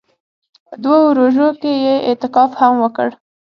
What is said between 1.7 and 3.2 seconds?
يې اعتکاف هم وکړ.